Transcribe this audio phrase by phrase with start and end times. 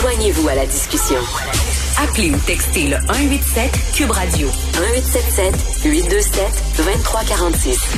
[0.00, 1.16] Joignez-vous à la discussion.
[2.02, 7.96] Appelez ou textez le 187 Cube Radio 1877 827 2346.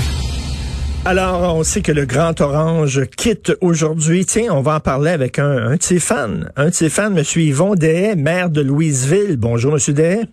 [1.05, 4.25] Alors, on sait que le Grand Orange quitte aujourd'hui.
[4.25, 6.31] Tiens, on va en parler avec un, un de ses fans.
[6.57, 7.23] Un de ses fans, M.
[7.37, 9.37] Yvon Dehaye, maire de Louisville.
[9.37, 9.95] Bonjour, M.
[9.95, 10.25] Dehaye.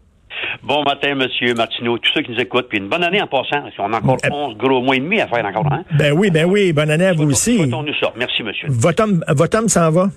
[0.63, 3.65] Bon matin, Monsieur Martineau, tous ceux qui nous écoutent, puis une bonne année en passant.
[3.79, 5.83] On a encore 11 gros mois et demi à faire encore, hein?
[5.97, 7.59] Ben oui, ben oui, bonne année à vous aussi.
[7.67, 8.13] nous ça.
[8.17, 8.67] Merci, monsieur.
[8.69, 10.09] Votre homme, votre homme s'en va?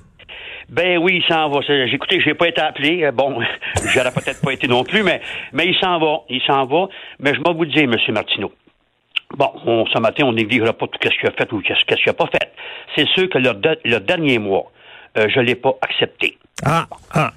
[0.68, 1.60] Ben oui, il s'en va.
[1.92, 3.04] Écouté, j'ai pas été appelé.
[3.04, 3.40] Euh, bon,
[3.94, 5.20] j'aurais peut-être pas été non plus, mais,
[5.52, 6.22] mais il s'en va.
[6.28, 6.88] Il s'en va.
[7.20, 8.52] Mais je vais vous dire, Monsieur Martineau.
[9.36, 12.08] Bon, on, ce matin, on négligera pas tout ce qu'il a fait ou ce qu'il
[12.08, 12.52] a pas fait.
[12.96, 13.52] C'est sûr que le,
[13.84, 14.70] le dernier mois,
[15.16, 16.38] euh, je l'ai pas accepté.
[16.64, 17.32] Ah, ah.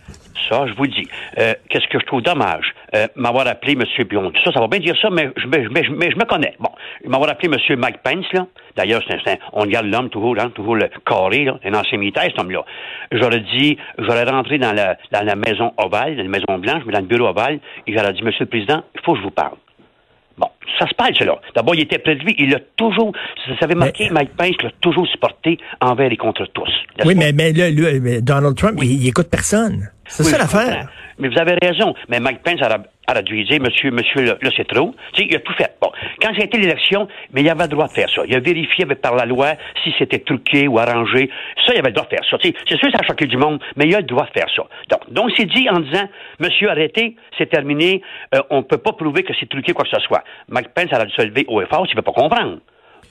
[0.48, 1.08] Ça, je vous dis.
[1.38, 2.74] Euh, qu'est-ce que je trouve dommage?
[2.96, 3.84] Euh, m'avoir appelé M.
[4.08, 4.32] Bion.
[4.44, 6.56] Ça, ça va bien dire ça, mais je, mais, je me connais.
[6.60, 6.70] Bon,
[7.06, 7.80] m'avoir appelé M.
[7.80, 8.48] Mike Pence, là.
[8.76, 12.40] D'ailleurs, c'est, on garde l'homme toujours, là, toujours le carré, là, un ancien militaire, cet
[12.40, 12.64] homme-là.
[13.12, 16.94] J'aurais dit, j'aurais rentré dans la, dans la maison ovale, dans la maison blanche, mais
[16.94, 19.32] dans le bureau ovale, et j'aurais dit, Monsieur le Président, il faut que je vous
[19.32, 19.58] parle.
[20.78, 21.40] Ça se parle, cela.
[21.56, 22.36] D'abord, il était près de lui.
[22.38, 23.12] Il a toujours,
[23.48, 26.70] vous savez, marqué, Mike Pence l'a toujours supporté envers et contre tous.
[27.06, 27.70] Oui, mais, mais, là,
[28.22, 29.90] Donald Trump, il, il écoute personne.
[30.06, 30.90] C'est ça l'affaire.
[31.20, 31.94] Mais vous avez raison.
[32.08, 32.78] Mais Mike Pence a,
[33.22, 34.96] dû dire, monsieur, monsieur, là, c'est trop.
[35.14, 35.76] Tu sais, il a tout fait.
[35.82, 35.92] Bon.
[36.22, 38.22] Quand été l'élection, mais il avait le droit de faire ça.
[38.28, 41.30] Il a vérifié par la loi si c'était truqué ou arrangé.
[41.66, 42.38] Ça, il avait le droit de faire ça.
[42.42, 44.64] C'est sûr, ça a choqué du monde, mais il a le droit de faire ça.
[44.90, 46.08] Donc, donc c'est dit en disant,
[46.40, 48.02] monsieur, arrêtez, c'est terminé,
[48.36, 50.24] euh, on ne peut pas prouver que c'est truqué quoi que ce soit.
[50.48, 52.60] Mike Pence a dû se lever au effort s'il ne veut pas comprendre.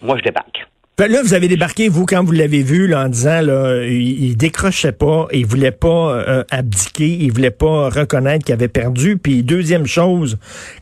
[0.02, 0.66] Moi, je débarque.
[0.98, 4.90] Là, vous avez débarqué, vous, quand vous l'avez vu, là, en disant, là, il, décrochait
[4.90, 9.16] pas, il voulait pas euh, abdiquer, il voulait pas reconnaître qu'il avait perdu.
[9.16, 10.38] Puis deuxième chose,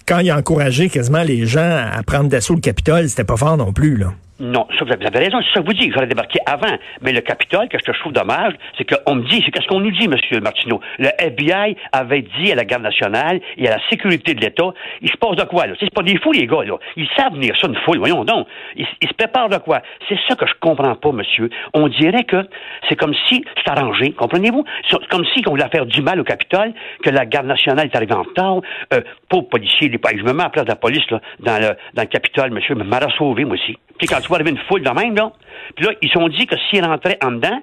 [0.09, 3.59] quand il a encouragé quasiment les gens à prendre d'assaut le Capitole, c'était pas fort
[3.59, 4.14] non plus, là.
[4.39, 5.92] Non, ça, vous avez raison, c'est ça que vous dites.
[5.95, 6.77] J'aurais débarqué avant.
[7.01, 9.91] Mais le Capitole, que je trouve dommage, c'est qu'on me dit, c'est qu'est-ce qu'on nous
[9.91, 10.43] dit, M.
[10.43, 10.81] Martineau?
[10.98, 15.11] Le FBI avait dit à la garde nationale et à la sécurité de l'État, il
[15.11, 15.75] se passe de quoi, là?
[15.81, 16.77] C'est pas des fous, les gars, là.
[16.97, 18.47] Ils savent venir ça, une foule, voyons donc.
[18.77, 19.81] Ils, se préparent de quoi?
[20.09, 21.49] C'est ça que je comprends pas, monsieur.
[21.72, 22.47] On dirait que
[22.88, 24.65] c'est comme si c'est arrangé, comprenez-vous?
[24.91, 27.97] C'est comme si on voulait faire du mal au Capitole, que la garde nationale est
[27.97, 28.61] arrivée en retard,
[28.93, 29.00] euh,
[29.31, 31.69] pauvres policiers, les, je me mets à la place de la police, là, dans le,
[31.94, 33.78] dans le Capitole, monsieur, me m'a sauvé, moi aussi.
[33.99, 35.33] Puis quand tu vois arriver une foule de même, là,
[35.75, 37.62] puis là, ils se sont dit que s'ils rentraient en dedans,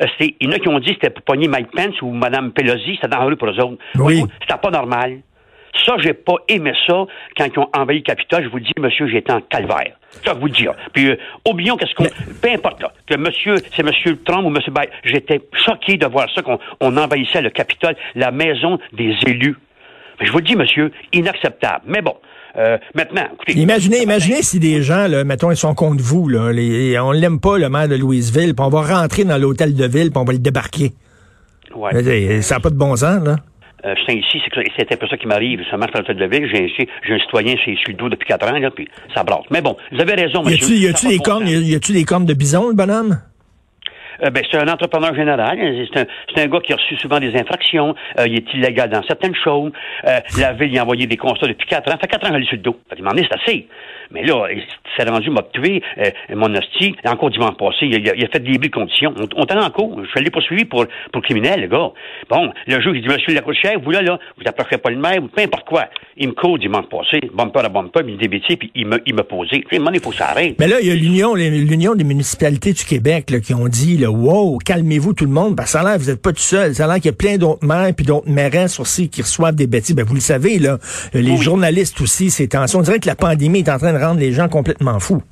[0.00, 2.10] euh, il y en a qui ont dit que c'était pour pogner Mike Pence ou
[2.12, 3.78] Mme Pelosi, c'était dans la rue pour eux autres.
[3.96, 4.22] Oui.
[4.40, 5.20] C'était pas normal.
[5.84, 7.06] Ça, j'ai pas aimé ça
[7.36, 8.44] quand ils ont envahi le Capitole.
[8.44, 9.96] Je vous dis, monsieur, j'étais en calvaire.
[10.24, 10.74] Ça, vous dire.
[10.92, 11.16] Puis, euh,
[11.48, 12.04] oublions qu'est-ce qu'on.
[12.04, 12.92] Peu importe, là.
[13.06, 14.90] Que monsieur, c'est monsieur Trump ou monsieur Biden.
[15.02, 19.56] J'étais choqué de voir ça, qu'on on envahissait le Capitole, la maison des élus.
[20.20, 21.84] Mais je vous dis, monsieur, inacceptable.
[21.86, 22.16] Mais bon.
[22.56, 26.52] Euh, maintenant, écoutez, Imaginez, imaginez si des gens, là, mettons, ils sont contre vous, là,
[26.52, 29.86] les, on l'aime pas, le maire de Louisville, puis on va rentrer dans l'hôtel de
[29.86, 30.92] ville, puis on va le débarquer.
[31.74, 32.42] Ouais.
[32.42, 33.36] Ça n'a pas de bon sens, là.
[33.84, 34.40] Euh, je suis ici,
[34.76, 35.60] c'est un peu ça qui m'arrive.
[35.68, 36.48] Ça marche dans l'hôtel de ville.
[36.52, 39.44] J'ai un citoyen chez, le dos depuis quatre ans, là, puis ça brasse.
[39.50, 40.76] Mais bon, vous avez raison, monsieur.
[40.76, 43.18] Y a-tu des cornes, y a-tu des cornes de bison, le bonhomme?
[44.22, 45.58] Euh, ben, c'est un entrepreneur général.
[45.92, 47.94] C'est un, gars qui a reçu souvent des infractions.
[48.18, 49.72] Euh, il est illégal dans certaines choses.
[50.06, 51.92] Euh, la ville lui a envoyé des constats depuis quatre ans.
[51.92, 52.76] Ça fait quatre ans qu'il est sur le dos.
[52.96, 53.66] Dit, c'est assez.
[54.12, 54.62] Mais là, il
[54.96, 55.82] s'est rendu, m'a tué,
[56.34, 56.94] mon hostie.
[57.04, 59.14] Encore dimanche passé, il a, il a fait des de conditions.
[59.18, 60.00] On, on en cours.
[60.02, 61.90] Je suis allé poursuivi pour, pour criminel, le gars.
[62.28, 65.22] Bon, le juge, il dit, monsieur Lacouchère, vous là, là, vous approcherez pas le maire,
[65.22, 65.86] ou peu importe quoi?
[66.16, 69.14] Il me court dimanche passé, bumper à bumper, il me débêtit, puis il me, il
[69.14, 69.64] me posait.
[69.72, 70.56] Il m'a dit, faut s'arrêter.
[70.58, 73.98] Mais là, il y a l'Union, l'Union des municipalités du Québec, là, qui ont dit,
[73.98, 76.38] là, wow, calmez-vous tout le monde, parce que ça a l'air, vous n'êtes pas tout
[76.38, 76.74] seul.
[76.74, 79.54] Ça a l'air qu'il y a plein d'autres maires puis d'autres mairesses aussi qui reçoivent
[79.54, 79.94] des bêtises.
[79.94, 80.78] Ben, vous le savez, là,
[81.14, 82.80] les journalistes aussi, c'est tension.
[82.80, 85.22] On dirait que la pandémie est en train de rendre les gens complètement fous.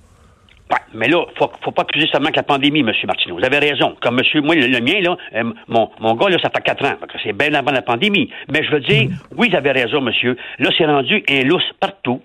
[0.95, 2.93] Mais là, faut, faut pas accuser seulement que la pandémie, M.
[3.07, 3.39] Martineau.
[3.39, 3.97] Vous avez raison.
[4.01, 6.95] Comme monsieur, moi, le, mien, là, euh, mon, mon gars, là, ça fait quatre ans.
[7.23, 8.31] C'est bien avant la pandémie.
[8.53, 10.37] Mais je veux dire, oui, vous avez raison, monsieur.
[10.59, 12.21] Là, c'est rendu un lousse partout.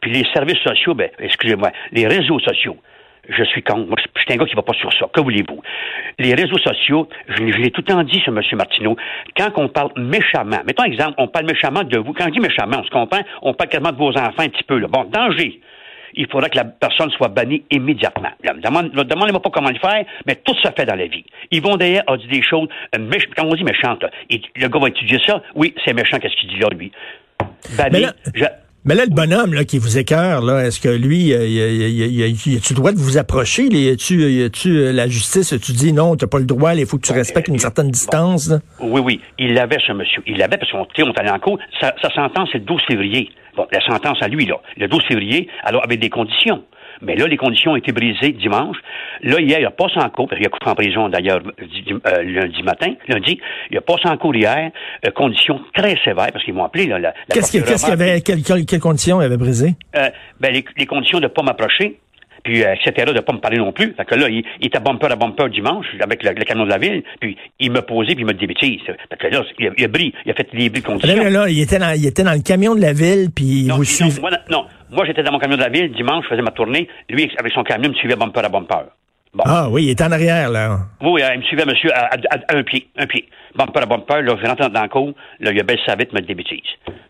[0.00, 2.76] Puis les services sociaux, ben, excusez-moi, les réseaux sociaux
[3.28, 3.86] je suis contre.
[3.86, 5.06] Moi, je suis un gars qui va pas sur ça.
[5.12, 5.62] Que voulez-vous?
[6.18, 8.40] Les réseaux sociaux, je, l'ai tout le temps dit, ce M.
[8.56, 8.96] Martineau,
[9.36, 12.12] quand on parle méchamment, mettons exemple, on parle méchamment de vous.
[12.12, 14.64] Quand on dit méchamment, on se comprend, on parle quasiment de vos enfants un petit
[14.64, 14.80] peu.
[14.86, 15.60] Bon, danger.
[16.14, 18.30] Il faudra que la personne soit bannie immédiatement.
[18.42, 21.24] Demandez-moi pas comment le faire, mais tout se fait dans la vie.
[21.50, 24.88] Ils vont d'ailleurs a dit des choses, euh, quand on dit méchantes, le gars va
[24.88, 25.42] étudier ça.
[25.54, 26.92] Oui, c'est méchant, qu'est-ce qu'il dit là, lui?
[27.76, 28.06] Banni,
[28.90, 32.72] mais là, le bonhomme là, qui vous écœure, là, est-ce que lui, euh, y a-tu
[32.72, 33.66] le droit de vous approcher?
[33.70, 37.06] Y a-tu euh, la justice, tu dis non, t'as pas le droit, il faut que
[37.06, 38.52] tu respectes une certaine distance?
[38.80, 40.24] Oui, oui, il l'avait, ce monsieur.
[40.26, 41.60] Il l'avait parce qu'on on allait en cours.
[41.80, 43.30] Sa, sentence, c'est le 12 février.
[43.56, 46.64] Bon, la sentence à lui, là, le 12 février, alors avec des conditions.
[47.02, 48.76] Mais là, les conditions ont été brisées dimanche.
[49.22, 52.22] Là, hier, il a passé en cours, parce qu'il a couché en prison d'ailleurs euh,
[52.22, 53.40] lundi matin, lundi.
[53.70, 54.70] Il a passé en cours hier,
[55.06, 56.86] euh, conditions très sévères, parce qu'ils m'ont appelé.
[56.86, 59.74] Là, la, qu'est-ce qu'il qu avait, quelles quelle conditions il avait brisées?
[59.96, 60.08] Euh,
[60.40, 61.98] ben, les, les, conditions de ne pas m'approcher,
[62.42, 63.94] puis euh, etc., de pas me parler non plus.
[63.94, 66.70] Fait que là, il, il était bumper à bumper dimanche avec le, le canon de
[66.70, 68.80] la ville, puis il me posait, puis il me dit bêtises.
[68.86, 71.16] Fait que là, il a, il a bris, il a fait des bris conditions.
[71.16, 73.64] Là, là, là, il était dans, il était dans le camion de la ville, puis
[73.64, 74.20] non, vous non, suivez...
[74.20, 76.88] Moi, non, moi, j'étais dans mon camion de la ville, dimanche, je faisais ma tournée,
[77.08, 78.86] lui, avec son camion, me suivait bumper à bumper.
[79.32, 79.44] Bon.
[79.46, 80.78] Ah oui, il est en arrière, là.
[81.00, 83.28] Oui, il me suivait, monsieur, à, à, à, un pied, un pied.
[83.54, 86.12] Bumper à bumper, là, je rentre dans le cours, là, il a baissé sa vite,
[86.12, 86.60] me dit des bêtises.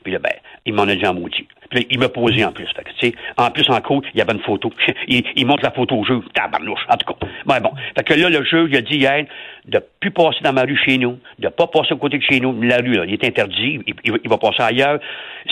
[0.02, 0.32] Puis là, ben,
[0.66, 1.46] il m'en a dit en maudit.
[1.70, 2.66] Puis là, il m'a posé en plus.
[2.76, 4.70] Fait que, tu sais, en plus, en cours, il y avait une photo.
[5.08, 6.20] il, il montre la photo au jeu.
[6.34, 6.84] Tabarnouche.
[6.90, 7.26] En tout cas.
[7.46, 7.72] Ben, bon.
[7.96, 9.24] Fait que là, le jeu, il a dit hier
[9.70, 12.40] de plus passer dans ma rue chez nous, de pas passer à côté de chez
[12.40, 12.60] nous.
[12.62, 13.80] La rue, là, il est interdit.
[13.86, 14.98] Il, il, il va passer ailleurs.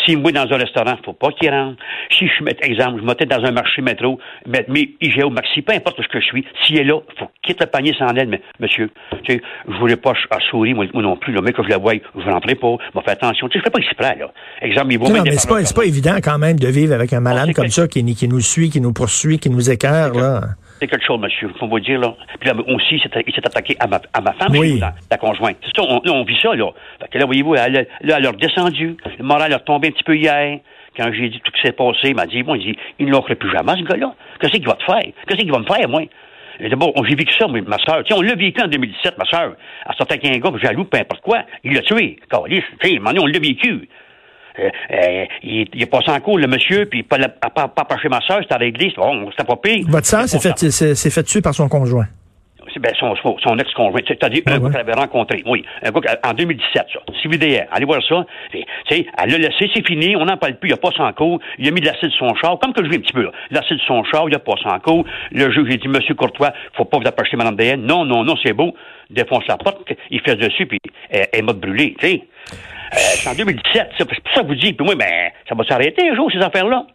[0.05, 1.79] S'il me voit dans un restaurant, faut pas qu'il rentre.
[2.11, 5.73] Si je mets, exemple, je m'étais dans un marché métro, mais, mais IGA Maxi, peu
[5.73, 8.29] importe ce que je suis, s'il est là, faut qu'il quitte le panier sans aide.
[8.29, 8.91] Mais, monsieur,
[9.23, 11.69] tu sais, je voulais pas à sourire, moi, moi non plus, là, mais que je
[11.69, 13.49] la voie, je rentrerai pas, je vais faire attention.
[13.49, 14.33] Tu sais, je fais pas exprès, là.
[14.63, 17.21] Exemple, il vaut non, mais c'est pas, pas évident quand même de vivre avec un
[17.21, 20.41] malade comme ça qui, qui, nous suit, qui nous poursuit, qui nous écœure, là.
[20.81, 22.15] C'est quelque chose, monsieur, faut vous dire, là.
[22.41, 24.79] Puis là, aussi, il s'est attaqué à ma, à ma femme, oui.
[24.79, 25.57] la, la conjointe.
[25.63, 26.71] C'est ça, on, on, vit ça, là.
[27.01, 28.97] Fait que là, voyez-vous, elle, là, elle a redescendu.
[29.19, 30.61] Le moral a retombé un petit peu hier.
[30.97, 33.07] Quand j'ai dit tout ce qui s'est passé, il m'a dit, bon, il dit, il
[33.07, 34.15] ne l'aurait plus jamais, ce gars-là.
[34.41, 35.03] Qu'est-ce qu'il va te faire?
[35.27, 36.03] Qu'est-ce qu'il va me faire, moi?
[36.61, 38.03] D'abord, j'ai vécu ça, mais ma soeur.
[38.11, 39.55] on l'a vécu en 2017, ma soeur.
[39.89, 41.45] Elle sortait avec un gars, jaloux, peu importe quoi.
[41.63, 42.19] Il l'a tué.
[42.29, 43.89] Calice, tu sais, on l'a vécu.
[44.59, 47.83] Euh, euh, il, il, est passé en cours, le monsieur, puis pas, pas, pas, pas
[47.83, 49.85] approché ma soeur, c'était réglé, bon, c'était pas pire.
[49.89, 52.07] Votre soeur s'est fait, s'est fait tuer par son conjoint.
[52.81, 56.33] Ben, son, son ex-conjoint, c'est-à-dire Ah un gars qu'elle avait rencontré, oui, un gars en
[56.33, 60.71] 2017, ça, CVDR, allez voir ça, elle l'a laissé, c'est fini, on n'en parle plus,
[60.71, 62.85] il a pas en cours, il a mis de l'acide sur son char, comme que
[62.85, 65.05] je vis un petit peu, là, l'acide sur son char, il a pas en cours,
[65.33, 68.37] le juge, j'ai dit, monsieur Courtois, faut pas vous approcher Mme DN, non, non, non,
[68.45, 68.75] c'est beau,
[69.11, 70.79] défonce la porte, il fait dessus, puis
[71.11, 72.23] elle, elle m'a brûlé, tu sais.
[72.95, 75.65] Euh, c'est en 2017, c'est pour ça que vous dites, puis moi, ben, ça va
[75.65, 76.87] s'arrêter un jour, ces affaires-là.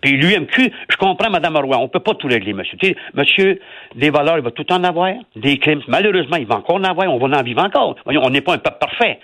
[0.00, 2.76] Puis l'UMQ, je comprends, Mme Roy, on peut pas tout régler, monsieur.
[3.14, 3.60] Monsieur,
[3.94, 5.12] des valeurs, il va tout en avoir.
[5.36, 7.08] Des crimes, malheureusement, il va encore en avoir.
[7.12, 7.96] On va en vivre encore.
[8.04, 9.18] On n'est pas un peuple parfait.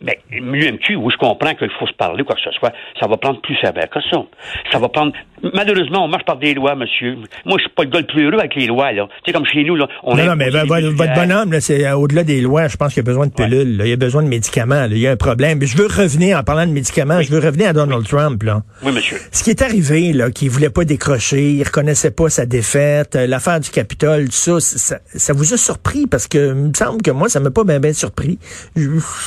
[0.00, 3.16] Mais l'UMQ, où je comprends qu'il faut se parler, quoi que ce soit, ça va
[3.16, 4.22] prendre plus sévère que ça.
[4.70, 5.12] Ça va prendre...
[5.54, 7.16] Malheureusement, on marche par des lois, monsieur.
[7.44, 9.08] Moi, je suis pas le gars le plus heureux avec les lois, là.
[9.08, 11.90] Tu sais, comme chez nous, là, on Non, non, mais votre, votre bonhomme, là, c'est
[11.92, 13.86] au-delà des lois, je pense qu'il y a besoin de pilules, ouais.
[13.86, 14.88] il y a besoin de médicaments, là.
[14.90, 15.58] il y a un problème.
[15.58, 17.24] Mais je veux revenir, en parlant de médicaments, oui.
[17.24, 18.08] je veux revenir à Donald oui.
[18.08, 18.62] Trump, là.
[18.84, 19.18] Oui, monsieur.
[19.32, 23.60] Ce qui est arrivé, là, qu'il voulait pas décrocher, il reconnaissait pas sa défaite, l'affaire
[23.60, 27.10] du Capitole, tout ça, ça, ça, vous a surpris, parce que, il me semble que
[27.10, 28.38] moi, ça m'a pas bien, bien surpris.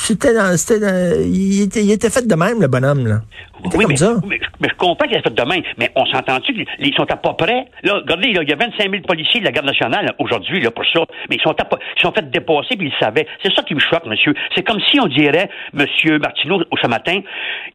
[0.04, 3.22] C'était dans, c'était il était, il était fait de même, le bonhomme, là.
[3.76, 3.96] Oui, mais,
[4.28, 7.16] mais, mais, je comprends qu'il est fait de même, mais on s'entend-tu qu'ils sont à
[7.16, 7.66] pas près?
[7.84, 10.72] Là, regardez, là, il y a 25 000 policiers de la Garde nationale aujourd'hui là,
[10.72, 13.28] pour ça, mais ils sont, à, ils sont fait dépasser puis ils le savaient.
[13.44, 14.34] C'est ça qui me choque, monsieur.
[14.56, 17.20] C'est comme si on dirait, monsieur Martineau, ce matin,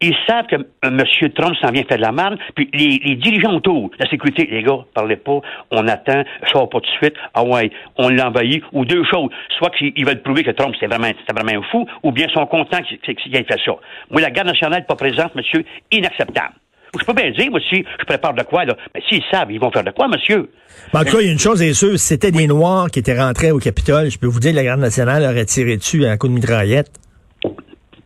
[0.00, 3.16] ils savent que euh, monsieur Trump s'en vient faire de la merde, puis les, les,
[3.16, 5.40] dirigeants autour, la sécurité, les gars, parlez pas,
[5.70, 9.30] on attend, ça va pas tout de suite, ah ouais, on l'envahit, ou deux choses.
[9.58, 12.32] Soit qu'ils veulent prouver que Trump, c'est vraiment, c'est vraiment un fou, ou bien ils
[12.32, 13.72] sont contents ça.
[14.10, 16.54] Moi, la Garde nationale pas présente, monsieur, inacceptable.
[16.98, 18.74] Je peux bien dire, moi, si je prépare de quoi, là.
[18.94, 20.50] Mais s'ils savent, ils vont faire de quoi, monsieur?
[20.92, 23.00] Ben, en tout cas, il y a une chose est sûre, c'était des Noirs qui
[23.00, 26.06] étaient rentrés au Capitole, je peux vous dire que la Garde nationale aurait tiré dessus
[26.06, 26.90] à un coup de mitraillette.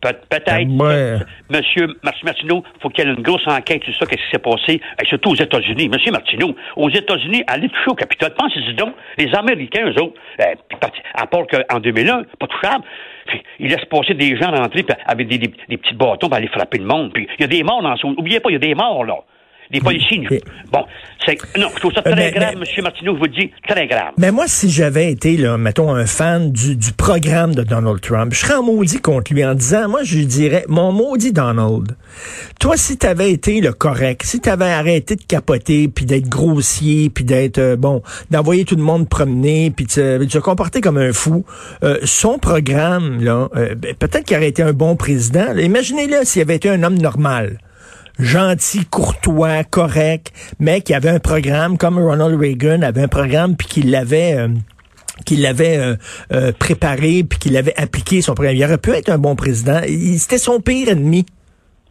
[0.01, 0.67] Pe peut-être.
[0.67, 1.19] Ouais.
[1.49, 4.81] Monsieur Martineau, faut qu'il y ait une grosse enquête sur ça, qu'est-ce qui s'est passé,
[5.01, 5.89] et surtout aux États-Unis.
[5.89, 8.33] Monsieur Martineau, aux États-Unis, allez toucher au Capitole.
[8.33, 10.55] Pensez-y donc, les Américains, eux autres, euh,
[11.13, 12.83] à part qu'en 2001, pas touchable,
[13.59, 16.79] ils laissent passer des gens rentrer avec des, des, des petits bâtons pour aller frapper
[16.79, 17.13] le monde.
[17.13, 18.07] Puis il y a des morts dans ce...
[18.07, 19.17] Oubliez pas, il y a des morts, là.
[19.71, 20.27] Des policiers.
[20.71, 20.85] Bon,
[21.25, 22.83] c'est non, je trouve ça très mais, grave, mais, M.
[22.83, 24.13] Martineau, je vous le dis, très grave.
[24.17, 28.33] Mais moi, si j'avais été, là, mettons, un fan du, du programme de Donald Trump,
[28.33, 31.95] je serais en maudit contre lui en disant, moi, je lui dirais, mon maudit Donald,
[32.59, 37.23] toi, si t'avais été le correct, si t'avais arrêté de capoter, puis d'être grossier, puis
[37.23, 41.45] d'être, euh, bon, d'envoyer tout le monde promener, puis de se comporter comme un fou,
[41.83, 45.55] euh, son programme, là, euh, peut-être qu'il aurait été un bon président.
[45.55, 47.57] Imaginez-le s'il avait été un homme normal
[48.19, 53.67] gentil, courtois, correct, mais qui avait un programme comme Ronald Reagan avait un programme puis
[53.67, 54.47] qu'il l'avait euh,
[55.31, 55.95] l'avait euh,
[56.33, 58.55] euh, préparé puis qu'il avait appliqué son programme.
[58.55, 59.81] Il aurait pu être un bon président.
[60.17, 61.25] C'était son pire ennemi.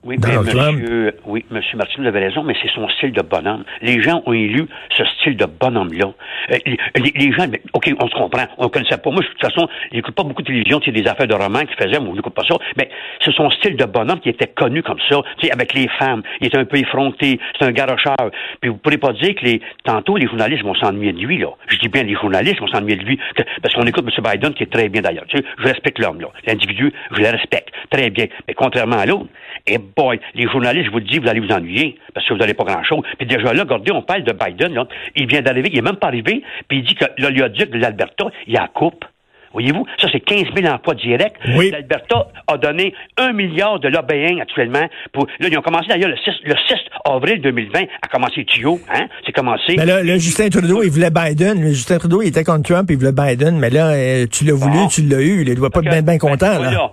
[0.03, 3.65] Oui, mais monsieur, oui, monsieur Martin, vous avez raison, mais c'est son style de bonhomme.
[3.83, 4.67] Les gens ont élu
[4.97, 6.15] ce style de bonhomme-là.
[6.53, 6.59] Euh,
[6.97, 9.11] les, gens, mais, OK, on se comprend, on ne connaissait pas.
[9.11, 11.77] Moi, de toute façon, j'écoute pas beaucoup de télévision, c'est des affaires de romans qu'il
[11.77, 12.57] faisait, moi, je n'écoute pas ça.
[12.79, 12.89] Mais
[13.23, 16.23] c'est son style de bonhomme qui était connu comme ça, tu sais, avec les femmes.
[16.41, 18.17] Il était un peu effronté, c'est un garocheur.
[18.63, 21.49] Puis vous pourrez pas dire que les, tantôt, les journalistes vont s'ennuyer de lui, là.
[21.69, 23.21] Je dis bien les journalistes vont s'ennuyer de lui,
[23.63, 24.25] parce qu'on écoute M.
[24.33, 25.27] Biden, qui est très bien d'ailleurs.
[25.29, 26.29] Tu sais, je respecte l'homme, là.
[26.47, 27.69] L'individu, je le respecte.
[27.91, 28.29] Très bien.
[28.49, 29.27] Mais contrairement à l'autre,
[29.67, 32.41] et boy, les journalistes, je vous le dis, vous allez vous ennuyer parce que vous
[32.41, 33.03] n'allez pas grand-chose.
[33.19, 34.75] Puis déjà là, regardez, on parle de Biden.
[34.75, 34.87] Là.
[35.17, 38.27] Il vient d'arriver, il n'est même pas arrivé, puis il dit que l'oléoduc de l'Alberta,
[38.47, 39.05] il a coupe.
[39.53, 41.35] Voyez-vous, ça c'est 15 000 emplois directs.
[41.57, 41.71] Oui.
[41.73, 44.87] L'Alberta a donné un milliard de lobbying actuellement.
[45.13, 48.79] Pour, là, ils ont commencé d'ailleurs le 6, le 6 avril 2020 à commencer tuyau.
[48.95, 49.09] Hein?
[49.27, 49.75] C'est commencé.
[49.77, 51.67] Mais là, Justin Trudeau, il voulait Biden.
[51.69, 53.59] Justin Trudeau, il était contre Trump, il voulait Biden.
[53.59, 55.43] Mais là, euh, tu l'as voulu, tu l'as eu.
[55.43, 56.61] Il ne doit pas être bien, bien content.
[56.61, 56.93] Ben, là.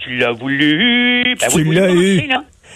[0.00, 1.36] Tu l'as voulu.
[1.40, 2.20] Ben, tu l'as eu.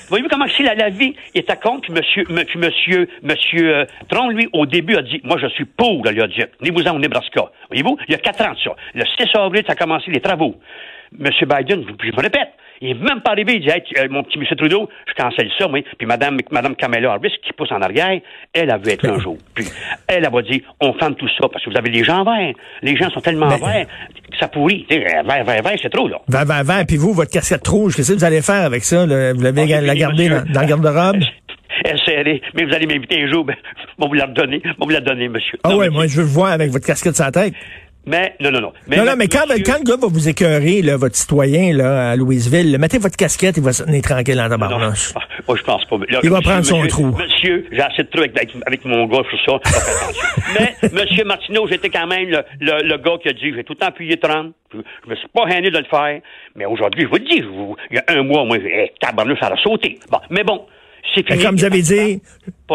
[0.09, 1.15] Voyez-vous comment c'est la, vie?
[1.35, 5.39] Est à compte que monsieur, monsieur, monsieur euh, Tron, lui, au début, a dit, moi,
[5.41, 6.51] je suis pour l'oléoduc.
[6.61, 7.51] Venez-vous-en au Nebraska.
[7.69, 7.97] Voyez-vous?
[8.09, 8.75] Il y a quatre ans de ça.
[8.95, 10.57] Le 6 avril, ça a commencé les travaux.
[11.19, 12.53] Monsieur Biden, je me répète,
[12.83, 13.55] il est même pas arrivé.
[13.55, 15.81] Il dit, euh, mon petit monsieur Trudeau, je cancelle ça, moi.
[15.97, 18.21] Puis madame, madame Kamala Harris, qui pousse en arrière,
[18.53, 19.39] elle a vu être un jour.
[19.55, 19.67] Puis
[20.09, 22.55] elle, a dit, on ferme tout ça parce que vous avez les gens verts.
[22.83, 23.87] Les gens sont tellement ben, verts
[24.31, 24.85] que ça pourrit.
[24.91, 26.19] Vert, vert, vert, c'est trop, là.
[26.29, 26.85] Vert, vert, vert.
[26.87, 29.07] Puis vous, votre casquette rouge, qu'est-ce que vous allez faire avec ça?
[29.07, 29.33] Là?
[29.33, 31.23] Vous l'avez ah, la garder dans, dans le garde-robe?
[31.85, 33.57] Elle serrée, mais vous allez m'inviter un jour, ben,
[33.99, 35.59] bon, vous la donner, bon, vous la donner, monsieur.
[35.65, 37.55] Ah ouais, moi, je veux le voir avec votre casquette sur la tête.
[38.05, 38.73] Mais non, non, non.
[38.89, 42.11] Mais non, non, mais quand, quand le gars va vous écœurer, là, votre citoyen là,
[42.11, 45.15] à Louisville, mettez votre casquette, il va se tenir tranquille dans ta barnouche.
[45.47, 45.97] moi, je pense pas.
[46.23, 47.17] il va prendre son trou.
[47.17, 49.81] Monsieur, j'ai assez de trucs avec, avec, mon gars sur ça.
[50.59, 53.79] mais, monsieur Martineau, j'étais quand même le, le, gars qui a dit, j'ai tout le
[53.79, 54.53] temps appuyé 30.
[54.73, 56.21] Je, je me suis pas gêné de le faire.
[56.57, 57.43] Mais aujourd'hui, je vous le dis,
[57.91, 60.01] il y a un mois, moi, hey, tabarnouche, ça a sauté.
[60.11, 60.67] Bon, mais bon,
[61.43, 62.23] comme j'avais dit,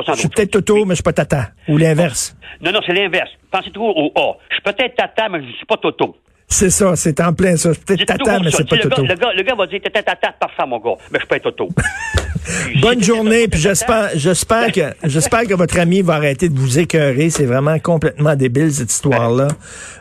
[0.08, 1.52] je suis peut-être Toto, mais je suis pas Tata.
[1.68, 2.36] Ou l'inverse.
[2.62, 3.30] Non, non, c'est l'inverse.
[3.52, 4.38] Pensez toujours au A.
[4.50, 6.16] Je suis peut-être Tata, mais je ne suis pas Toto.
[6.50, 7.72] C'est ça, c'est en plein ça.
[7.86, 9.02] Peut-être Tata, mais c'est pas Toto.
[9.02, 10.96] le, gars, le gars va dire Tata, Tata, parfait, mon gars.
[11.12, 11.68] Mais je suis pas Toto.
[12.82, 17.30] Bonne journée, puis j'espère, j'espère que, j'espère que votre ami va arrêter de vous écœurer.
[17.30, 19.50] C'est vraiment complètement débile, cette histoire-là.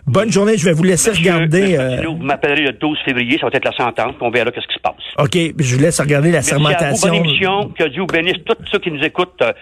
[0.06, 1.76] Bonne journée, je vais vous laisser regarder.
[1.76, 2.02] Euh...
[2.06, 4.80] Vous m'appellerez le 12 février, ça va être la sentence, on verra qu'est-ce qui se
[4.80, 4.94] passe.
[5.18, 7.08] OK, je vous laisse regarder la sermentation.
[7.08, 9.52] bonne émission, que Dieu vous bénisse tous ceux qui nous écoutent, euh,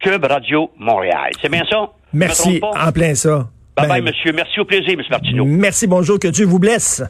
[0.00, 1.30] Cube Radio Montréal.
[1.40, 1.88] C'est bien ça?
[2.12, 3.46] Merci, en plein ça.
[3.76, 4.32] Bye bye, ben, monsieur.
[4.32, 5.44] Merci au plaisir, monsieur Martineau.
[5.44, 7.02] Merci, bonjour, que Dieu vous blesse.